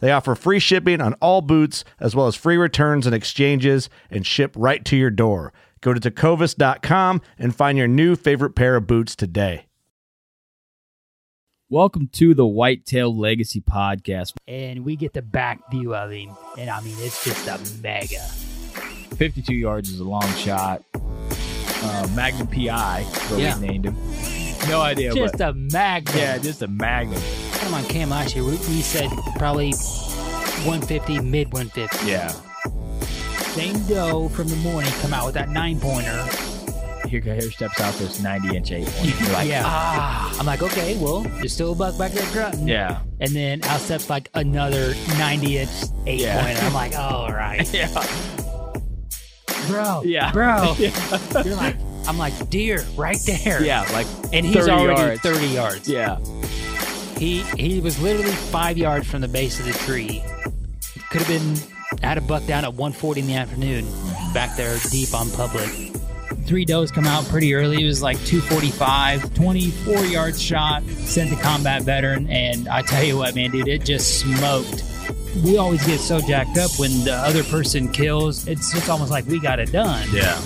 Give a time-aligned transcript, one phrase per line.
[0.00, 4.24] They offer free shipping on all boots, as well as free returns and exchanges, and
[4.26, 5.52] ship right to your door.
[5.80, 9.66] Go to tecovas.com and find your new favorite pair of boots today.
[11.70, 14.32] Welcome to the Whitetail Legacy Podcast.
[14.46, 18.20] and we get the back view of him, and I mean it's just a mega.
[19.16, 20.82] 52 yards is a long shot.
[21.80, 23.58] Uh, Magnum PI, is what Yeah.
[23.58, 23.96] we named him.
[24.68, 26.16] No idea, Just but a magnum.
[26.16, 27.20] yeah, just a Magnum.
[27.60, 32.06] Come on, Cam last year we, we said probably 150, mid 150.
[32.06, 32.28] Yeah.
[33.52, 36.26] Same doe from the morning come out with that nine pointer.
[37.08, 38.88] Here, here steps out this 90 inch eight.
[39.02, 39.62] You're like, yeah.
[39.64, 40.36] ah.
[40.38, 42.68] I'm like, okay, well, there's still a buck back there grunting.
[42.68, 43.00] Yeah.
[43.20, 45.70] And then out steps like another 90 inch
[46.06, 46.42] eight Yeah.
[46.42, 46.60] pointer.
[46.66, 47.88] I'm like, all right, Yeah.
[49.68, 50.32] bro, Yeah.
[50.32, 50.74] bro.
[50.78, 51.42] Yeah.
[51.42, 51.76] You're like,
[52.06, 53.62] I'm like, deer right there.
[53.62, 55.20] Yeah, like And he's 30 already yards.
[55.22, 55.88] 30 yards.
[55.88, 56.18] Yeah.
[57.18, 60.22] He he was literally five yards from the base of the tree.
[61.10, 61.56] Could have been
[62.02, 63.86] had a buck down at 1:40 in the afternoon,
[64.32, 65.68] back there deep on public.
[66.46, 67.82] three does come out pretty early.
[67.82, 72.26] It was like 245, 24 yard shot, sent the combat veteran.
[72.30, 74.84] And I tell you what, man, dude, it just smoked.
[75.44, 78.46] We always get so jacked up when the other person kills.
[78.48, 80.08] It's just almost like we got it done.
[80.12, 80.40] Yeah.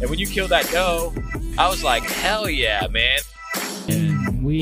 [0.00, 1.12] And when you killed that doe,
[1.58, 3.18] I was like, hell yeah, man.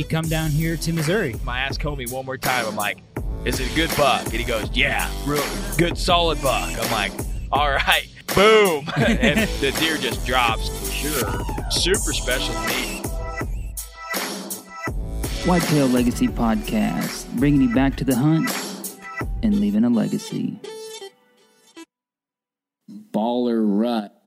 [0.01, 1.37] And we come down here to Missouri.
[1.45, 2.65] My ass Comey one more time.
[2.65, 3.03] I'm like,
[3.45, 4.25] is it a good buck?
[4.25, 5.45] And he goes, yeah, real
[5.77, 6.71] good, solid buck.
[6.83, 7.13] I'm like,
[7.53, 8.89] all right, boom.
[8.97, 10.71] and the deer just drops.
[10.91, 11.45] Sure.
[11.71, 13.03] Super special to me.
[15.45, 18.51] Whitetail Legacy Podcast, bringing you back to the hunt
[19.43, 20.59] and leaving a legacy.
[23.13, 24.20] Baller Rut.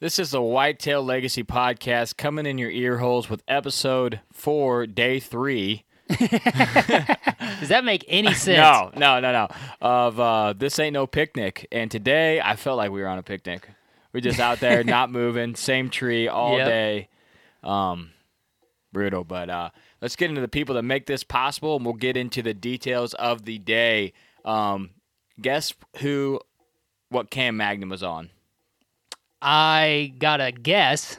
[0.00, 5.20] This is the Whitetail Legacy Podcast coming in your ear holes with episode four, day
[5.20, 5.84] three.
[6.08, 8.56] Does that make any sense?
[8.58, 9.48] No, no, no, no.
[9.80, 11.66] Of uh, this ain't no picnic.
[11.70, 13.68] And today I felt like we were on a picnic.
[14.12, 16.66] We're just out there, not moving, same tree all Yep.
[16.66, 17.08] day.
[17.62, 18.10] Um,
[18.92, 19.22] brutal.
[19.24, 22.40] But uh, let's get into the people that make this possible, and we'll get into
[22.42, 24.14] the details of the day.
[24.46, 24.90] Um,
[25.40, 26.40] guess who?
[27.10, 28.30] What Cam Magnum was on?
[29.42, 31.16] I got a guess.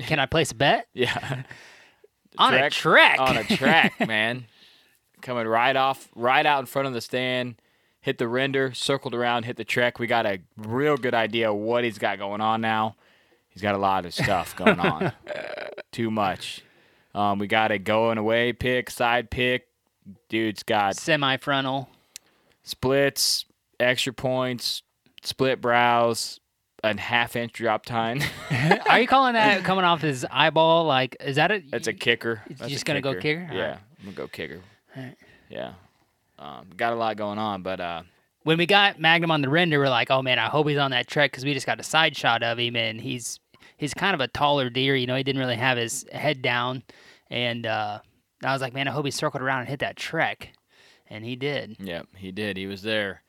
[0.00, 0.86] Can I place a bet?
[0.94, 1.42] Yeah.
[2.38, 3.18] On a trek.
[3.18, 4.46] On a track, man.
[5.20, 7.56] Coming right off, right out in front of the stand,
[8.00, 9.98] hit the render, circled around, hit the track.
[9.98, 12.96] We got a real good idea what he's got going on now.
[13.48, 15.12] He's got a lot of stuff going on.
[15.92, 16.62] Too much.
[17.14, 19.66] Um, we got a going away pick, side pick.
[20.28, 21.88] Dude's got Semi frontal.
[22.62, 23.44] splits,
[23.78, 24.82] extra points,
[25.22, 26.40] split brows,
[26.82, 28.20] a half inch drop time.
[28.88, 30.84] Are you calling that coming off his eyeball?
[30.86, 31.62] Like, is that a?
[31.70, 32.42] That's a kicker.
[32.58, 33.48] You're just gonna go kicker?
[33.52, 33.78] Yeah, Alright.
[33.98, 34.60] I'm gonna go kicker.
[34.96, 35.16] Alright.
[35.48, 35.72] Yeah,
[36.38, 38.02] um, got a lot going on, but uh,
[38.44, 40.92] when we got Magnum on the render, we're like, oh man, I hope he's on
[40.92, 43.40] that trek because we just got a side shot of him, and he's
[43.76, 44.94] he's kind of a taller deer.
[44.94, 46.82] You know, he didn't really have his head down,
[47.30, 47.98] and uh,
[48.44, 50.52] I was like, man, I hope he circled around and hit that trek,
[51.08, 52.56] and he did, yeah, he did.
[52.56, 53.22] He was there.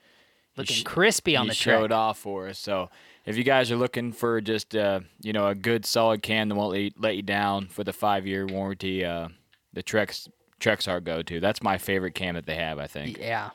[0.54, 1.80] He looking sh- crispy on he the trek.
[1.80, 2.60] showed off for us.
[2.60, 2.90] So
[3.26, 6.56] if you guys are looking for just uh, you know a good solid can that
[6.56, 9.30] won't let you, let you down for the five year warranty, uh,
[9.74, 10.28] the Trex
[10.60, 11.40] Trex our go to.
[11.40, 12.80] That's my favorite can that they have.
[12.80, 13.52] I think Yeah,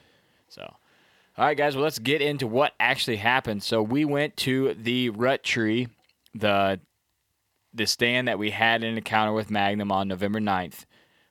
[0.48, 0.62] so.
[1.38, 1.76] All right, guys.
[1.76, 3.62] Well, let's get into what actually happened.
[3.62, 5.88] So we went to the Rut Tree,
[6.34, 6.80] the
[7.74, 10.86] the stand that we had an encounter with Magnum on November 9th.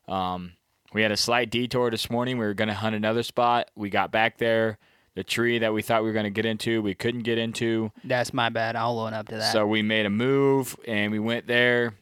[0.08, 0.54] Um,
[0.94, 2.38] we had a slight detour this morning.
[2.38, 3.72] We were going to hunt another spot.
[3.76, 4.78] We got back there.
[5.16, 7.92] The tree that we thought we were going to get into, we couldn't get into.
[8.04, 8.76] That's my bad.
[8.76, 9.52] I'll own up to that.
[9.54, 11.94] So we made a move and we went there.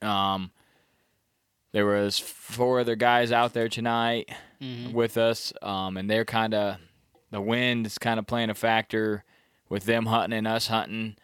[0.00, 0.50] Um,
[1.72, 4.30] there was four other guys out there tonight
[4.60, 4.92] Mhm.
[4.92, 6.76] with us, um, and they're kind of
[7.30, 9.22] the wind is kind of playing a factor
[9.68, 11.16] with them hunting and us hunting.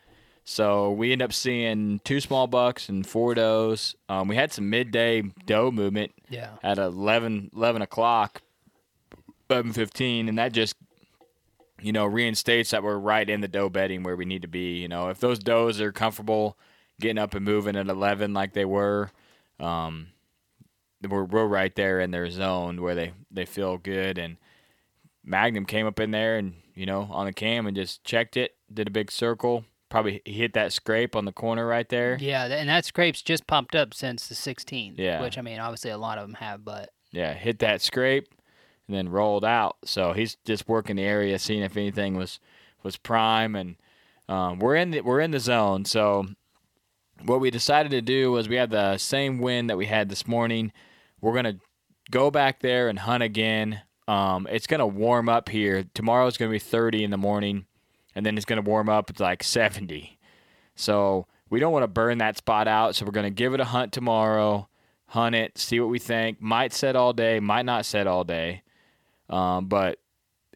[0.44, 3.94] So we end up seeing two small bucks and four does.
[4.10, 6.50] Um, we had some midday doe movement yeah.
[6.62, 8.42] at 11, 11 o'clock,
[9.54, 10.76] eleven fifteen, and that just
[11.80, 14.78] you know reinstates that we're right in the doe bedding where we need to be.
[14.78, 16.58] You know, if those does are comfortable
[17.00, 19.10] getting up and moving at eleven like they were,
[19.60, 20.08] um,
[21.08, 24.18] we're we're right there in their zone where they they feel good.
[24.18, 24.36] And
[25.24, 28.56] Magnum came up in there and you know on the cam and just checked it,
[28.72, 29.64] did a big circle.
[29.90, 32.16] Probably hit that scrape on the corner right there.
[32.20, 34.94] Yeah, and that scrape's just popped up since the 16th.
[34.98, 35.20] Yeah.
[35.22, 38.33] Which I mean, obviously a lot of them have, but Yeah, hit that scrape
[38.86, 39.76] and then rolled out.
[39.84, 42.40] So he's just working the area, seeing if anything was
[42.82, 43.76] was prime, and
[44.28, 45.84] um, we're in the, we're in the zone.
[45.84, 46.26] So
[47.24, 50.26] what we decided to do was we had the same wind that we had this
[50.26, 50.72] morning.
[51.20, 51.58] We're gonna
[52.10, 53.80] go back there and hunt again.
[54.06, 55.84] Um, it's gonna warm up here.
[55.94, 57.66] Tomorrow's gonna be 30 in the morning,
[58.14, 60.18] and then it's gonna warm up to like 70.
[60.74, 62.96] So we don't want to burn that spot out.
[62.96, 64.68] So we're gonna give it a hunt tomorrow
[65.14, 66.40] hunt it, see what we think.
[66.40, 68.62] Might set all day, might not set all day.
[69.30, 69.98] Um, but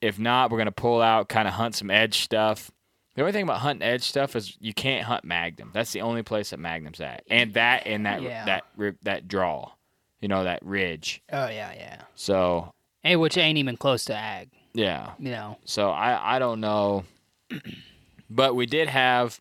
[0.02, 2.70] if not, we're gonna pull out, kind of hunt some edge stuff.
[3.14, 5.70] The only thing about hunting edge stuff is you can't hunt Magnum.
[5.72, 8.44] That's the only place that Magnum's at, and that and that Yeah.
[8.44, 9.72] that ri- that draw,
[10.20, 11.20] you know, that ridge.
[11.32, 12.02] oh yeah, yeah.
[12.14, 12.72] So
[13.02, 14.50] Hey, which ain't even close to ag.
[14.74, 15.58] yeah, You know.
[15.64, 17.04] so I I don't know,
[18.30, 19.40] but we did have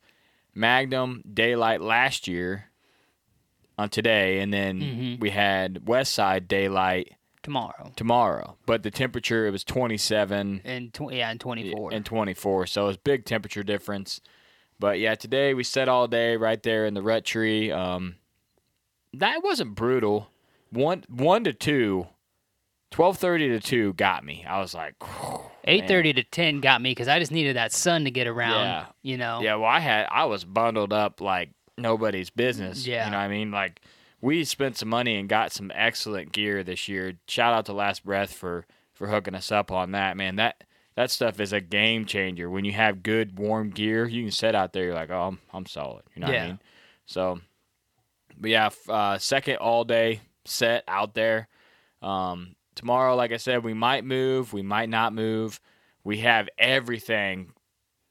[0.55, 2.65] Magnum daylight last year
[3.77, 5.19] on today, and then Mhm.
[5.19, 7.13] we had West Side daylight
[7.47, 7.93] Tomorrow.
[7.95, 8.57] tomorrow.
[8.65, 11.93] But the temperature it was 27 And tw- yeah, and 24.
[11.93, 14.19] and 24, so it was big temperature difference.
[14.79, 17.71] But yeah, today we sat all day right there in the rut tree.
[17.71, 18.15] Um,
[19.13, 20.29] that wasn't brutal.
[20.71, 22.07] One one to two.
[22.91, 24.45] 12:30 to 2 got me.
[24.47, 24.95] I was like,
[25.63, 28.63] Eight thirty to ten got me because I just needed that sun to get around.
[28.65, 28.85] Yeah.
[29.03, 29.41] You know.
[29.41, 32.85] Yeah, well, I had I was bundled up like nobody's business.
[32.85, 33.05] Yeah.
[33.05, 33.51] you know what I mean.
[33.51, 33.81] Like
[34.21, 37.13] we spent some money and got some excellent gear this year.
[37.27, 40.17] Shout out to Last Breath for for hooking us up on that.
[40.17, 40.63] Man, that
[40.95, 42.49] that stuff is a game changer.
[42.49, 44.85] When you have good warm gear, you can sit out there.
[44.85, 46.03] You're like, oh, I'm I'm solid.
[46.15, 46.59] You know what I mean?
[47.05, 47.39] So,
[48.37, 51.47] but yeah, uh, second all day set out there.
[52.01, 55.59] Um, tomorrow, like I said, we might move, we might not move.
[56.03, 57.51] We have everything.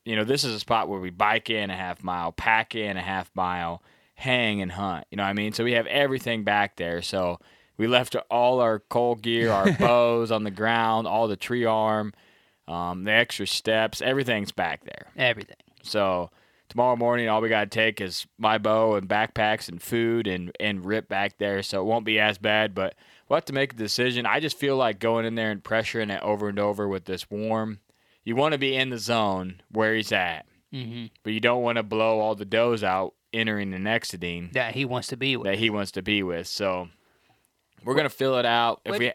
[0.04, 2.96] You know, this is a spot where we bike in a half mile, pack in
[2.96, 3.82] a half mile,
[4.16, 5.06] hang and hunt.
[5.10, 5.52] You know what I mean?
[5.52, 7.02] So we have everything back there.
[7.02, 7.38] So
[7.76, 12.12] we left all our cold gear, our bows on the ground, all the tree arm,
[12.66, 15.06] um, the extra steps, everything's back there.
[15.16, 15.56] Everything.
[15.82, 16.30] So
[16.68, 20.50] tomorrow morning, all we got to take is my bow and backpacks and food and,
[20.58, 21.62] and rip back there.
[21.62, 22.94] So it won't be as bad, but
[23.28, 24.24] we'll have to make a decision.
[24.26, 27.30] I just feel like going in there and pressuring it over and over with this
[27.30, 27.80] warm.
[28.24, 31.76] You want to be in the zone where he's at, hmm but you don't want
[31.76, 35.46] to blow all the does out entering and exiting That he wants to be with.
[35.46, 36.46] that he wants to be with.
[36.46, 36.88] So
[37.84, 38.80] we're going to fill it out.
[38.84, 39.08] If What- we,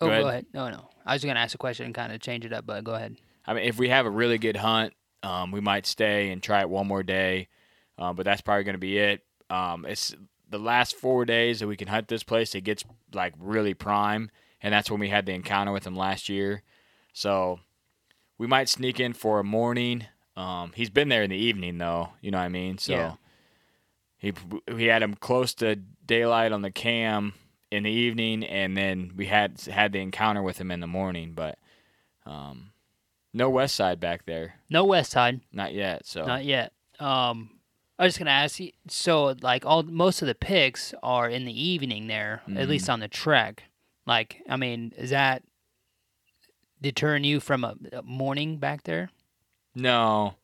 [0.00, 0.22] oh, go ahead.
[0.22, 0.46] go ahead.
[0.54, 0.88] No, no.
[1.04, 3.16] I was gonna ask a question and kind of change it up, but go ahead.
[3.46, 6.60] I mean, if we have a really good hunt, um, we might stay and try
[6.60, 7.48] it one more day,
[7.96, 9.22] um, but that's probably going to be it.
[9.48, 10.14] Um, it's
[10.50, 12.54] the last four days that we can hunt this place.
[12.54, 12.84] It gets
[13.14, 16.62] like really prime, and that's when we had the encounter with him last year.
[17.14, 17.60] So
[18.36, 20.04] we might sneak in for a morning.
[20.36, 22.10] Um, he's been there in the evening though.
[22.20, 22.76] You know what I mean?
[22.76, 23.14] So Yeah.
[24.18, 24.32] He
[24.72, 27.34] we had him close to daylight on the cam
[27.70, 31.32] in the evening, and then we had had the encounter with him in the morning,
[31.34, 31.58] but.
[32.26, 32.72] Um,
[33.32, 36.04] no west side back there, No west side, not yet.
[36.06, 36.72] So not yet.
[36.98, 37.50] Um,
[37.98, 38.72] I was just gonna ask you.
[38.88, 42.70] So, like, all most of the picks are in the evening there, at Mm-hmm.
[42.70, 43.64] least on the trek.
[44.06, 45.42] Like, I mean, is that
[46.80, 49.10] deterring you from a, a morning back there?
[49.74, 50.34] no,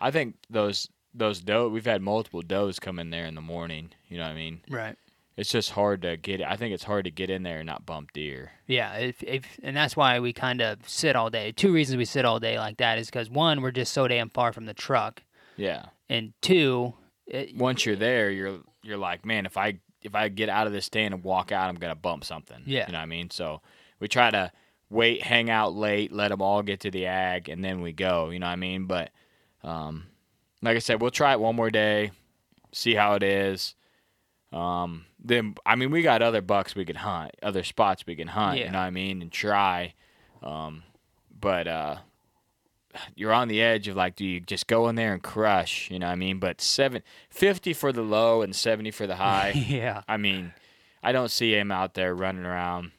[0.00, 1.68] I think those those doe.
[1.68, 3.90] We've had multiple does come in there in the morning.
[4.08, 4.60] You know what I mean?
[4.68, 4.96] Right.
[5.36, 6.40] It's just hard to get.
[6.42, 8.52] I think it's hard to get in there and not bump deer.
[8.66, 11.52] Yeah, if, if and that's why we kind of sit all day.
[11.52, 14.30] Two reasons we sit all day like that is because one, we're just so damn
[14.30, 15.22] far from the truck,
[15.56, 15.86] Yeah.
[16.08, 16.94] and two,
[17.26, 20.72] it, Once you're there, you're you're like, man, if I if I get out of
[20.72, 22.62] this stand and walk out, I'm gonna bump something.
[22.64, 22.86] Yeah.
[22.86, 23.28] You know what I mean?
[23.28, 23.60] So
[24.00, 24.50] we try to
[24.88, 28.30] wait, hang out late, let them all get to the ag, and then we go.
[28.30, 28.86] You know what I mean?
[28.86, 29.10] But
[29.62, 30.06] um,
[30.62, 32.12] like I said, we'll try it one more day,
[32.72, 33.74] see how it is.
[34.52, 38.28] Um, then I mean, we got other bucks we can hunt, other spots we can
[38.28, 38.58] hunt.
[38.58, 38.66] Yeah.
[38.66, 39.22] You know what I mean?
[39.22, 39.94] And try.
[40.42, 40.82] Um,
[41.38, 41.96] but uh,
[43.14, 45.90] you're on the edge of like, do you just go in there and crush?
[45.90, 46.38] You know what I mean?
[46.38, 49.50] But seven, 50 for the low and 70 for the high.
[49.50, 50.02] yeah.
[50.08, 50.52] I mean,
[51.02, 52.92] I don't see him out there running around.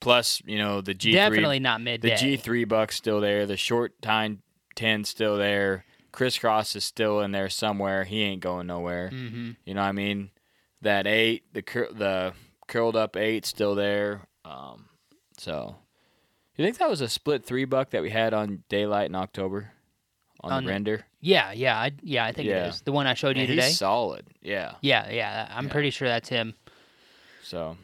[0.00, 2.10] Plus, you know, the G3 Definitely not mid the.
[2.10, 4.42] G3 buck's still there, the short time
[4.76, 5.84] 10 still there.
[6.18, 8.02] Crisscross is still in there somewhere.
[8.02, 9.10] He ain't going nowhere.
[9.10, 10.30] hmm You know what I mean?
[10.82, 12.32] That 8, the cur- the
[12.66, 14.22] curled up 8 still there.
[14.44, 14.86] Um
[15.38, 15.76] so
[16.56, 19.70] you think that was a split 3 buck that we had on daylight in October
[20.40, 21.06] on, On the render?
[21.20, 22.24] Yeah, yeah, I, yeah.
[22.24, 22.66] I think Yeah.
[22.66, 23.66] it is the one I showed you And today.
[23.68, 24.26] he's solid.
[24.42, 24.74] Yeah.
[24.80, 25.48] Yeah, yeah.
[25.52, 25.72] I'm Yeah.
[25.72, 26.54] pretty sure that's him.
[27.44, 27.76] So,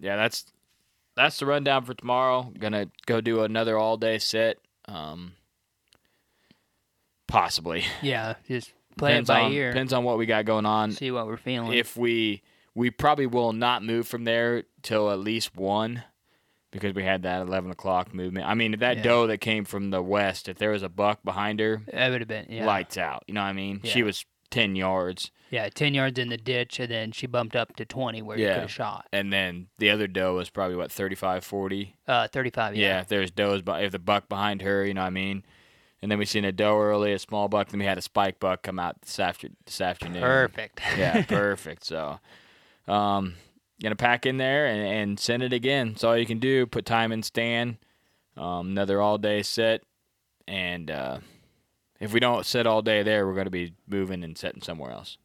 [0.00, 0.46] yeah, that's
[1.16, 2.52] that's the rundown for tomorrow.
[2.58, 4.58] Gonna go do another all day set.
[4.86, 5.34] Um,
[7.30, 9.70] possibly Yeah, just play depends it by on ear.
[9.70, 10.92] depends on what we got going on.
[10.92, 11.72] See what we're feeling.
[11.72, 12.42] If we
[12.74, 16.04] we probably will not move from there till at least one.
[16.72, 18.46] Because we had that eleven o'clock movement.
[18.46, 19.02] I mean, that Yeah.
[19.02, 22.20] doe that came from the west, if there was a buck behind her, it would
[22.20, 23.24] have been yeah, lights out.
[23.26, 23.80] You know what I mean?
[23.82, 27.74] She was ten yards, yeah, ten yards in the ditch, and then she bumped up
[27.74, 29.06] to twenty where you could have shot.
[29.12, 31.96] and then the other doe was probably what 35, 40.
[32.06, 32.76] Uh, thirty-five.
[32.76, 33.00] Yeah, Yeah.
[33.00, 35.44] if there's does, but if the buck behind her, you know what I mean.
[36.02, 37.68] And then we seen a doe early, a small buck.
[37.68, 40.22] Then we had a spike buck come out this after this afternoon.
[40.22, 40.80] Perfect.
[40.96, 41.84] Yeah, perfect.
[41.84, 42.18] So,
[42.88, 43.34] um,
[43.82, 45.88] gonna pack in there and, and send it again.
[45.90, 46.66] That's all you can do.
[46.66, 47.76] Put time in stand.
[48.36, 49.82] Um, another all day set,
[50.48, 51.18] and uh,
[51.98, 55.18] if we don't sit all day there, we're gonna be moving and setting somewhere else.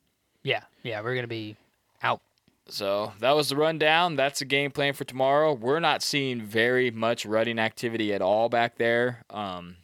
[0.43, 0.99] yeah, yeah.
[1.01, 1.55] We're gonna be
[2.03, 2.19] out.
[2.67, 4.15] So that was the rundown.
[4.17, 5.53] That's the game plan for tomorrow.
[5.53, 9.23] We're not seeing very much rutting activity at all back there.
[9.29, 9.77] Um,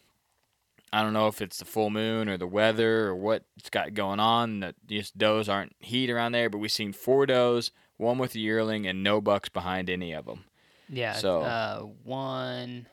[0.94, 4.20] I don't know if it's the full moon or the weather or what's got going
[4.20, 4.60] on.
[4.60, 8.40] That just does aren't heat around there, but we've seen four does, one with a
[8.40, 10.44] yearling, and no bucks behind any of them.
[10.90, 11.14] Yeah.
[11.14, 12.88] So- uh, one.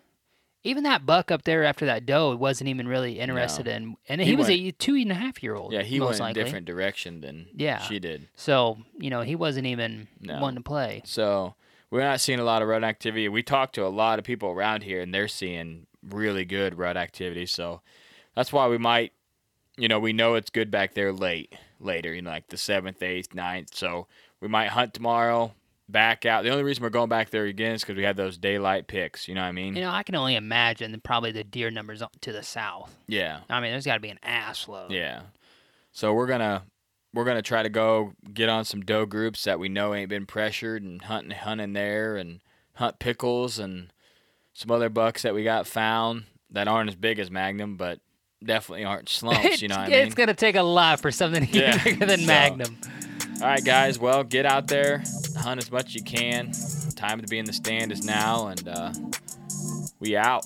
[0.64, 4.28] Even that buck up there after that doe wasn't even really interested in, and he,
[4.28, 5.73] He was went- a two and a half year old.
[5.73, 6.40] Yeah, he went likely.
[6.40, 7.78] in a different direction than Yeah.
[7.78, 8.28] she did.
[8.35, 10.40] So you know he wasn't even No.
[10.40, 11.00] wanting to play.
[11.05, 11.55] So
[11.90, 13.28] we're not seeing a lot of rut activity.
[13.28, 16.97] We talked to a lot of people around here, and they're seeing really good rut
[16.97, 17.47] activity.
[17.47, 17.81] So
[18.35, 19.12] that's why we might,
[19.77, 23.03] you know, we know it's good back there late, later, you know, like the seventh,
[23.03, 23.75] eighth, ninth.
[23.75, 24.07] So
[24.41, 25.53] we might hunt tomorrow,
[25.88, 26.45] back out.
[26.45, 29.27] The only reason we're going back there again is because we had those daylight picks.
[29.29, 29.75] You know what I mean?
[29.75, 32.95] You know, I can only imagine probably the deer numbers to the south.
[33.07, 34.93] yeah, I mean, there's got to be an ass load.
[34.93, 35.23] yeah.
[35.91, 36.62] So we're gonna
[37.15, 40.27] we're gonna try to go get on some doe groups that we know ain't been
[40.27, 42.41] pressured and hunting hunting there and
[42.75, 43.93] hunt pickles and
[44.59, 48.00] some other bucks that we got found that aren't as big as Magnum, but
[48.45, 49.62] definitely aren't slumps.
[49.62, 49.99] you know what I mean?
[50.00, 51.85] it's gonna take a lot for something to get Yeah.
[51.85, 52.77] bigger than So- Magnum.
[53.41, 54.00] All right, guys.
[54.00, 55.05] Well, get out there,
[55.37, 56.50] hunt as much as you can.
[56.97, 58.93] Time to be in the stand is now, and uh,
[60.00, 60.45] we out.